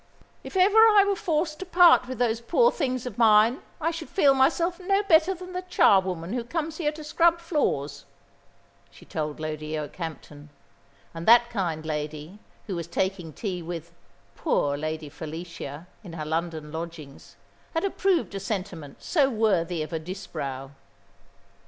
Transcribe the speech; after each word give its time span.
"If 0.43 0.57
ever 0.57 0.79
I 0.79 1.03
were 1.07 1.15
forced 1.15 1.59
to 1.59 1.65
part 1.67 2.07
with 2.07 2.17
those 2.17 2.41
poor 2.41 2.71
things 2.71 3.05
of 3.05 3.19
mine 3.19 3.61
I 3.79 3.91
should 3.91 4.09
feel 4.09 4.33
myself 4.33 4.79
no 4.79 5.03
better 5.03 5.35
than 5.35 5.53
the 5.53 5.61
charwoman 5.61 6.33
who 6.33 6.43
comes 6.43 6.77
here 6.77 6.91
to 6.93 7.03
scrub 7.03 7.37
floors," 7.39 8.05
she 8.89 9.05
told 9.05 9.39
Lady 9.39 9.77
Okehampton, 9.77 10.49
and 11.13 11.27
that 11.27 11.51
kind 11.51 11.85
lady, 11.85 12.39
who 12.65 12.75
was 12.75 12.87
taking 12.87 13.31
tea 13.31 13.61
with 13.61 13.93
"poor 14.35 14.75
Lady 14.75 15.07
Felicia," 15.07 15.85
in 16.03 16.13
her 16.13 16.25
London 16.25 16.71
lodgings, 16.71 17.35
had 17.75 17.83
approved 17.85 18.33
a 18.33 18.39
sentiment 18.39 19.03
so 19.03 19.29
worthy 19.29 19.83
of 19.83 19.93
a 19.93 19.99
Disbrowe. 19.99 20.71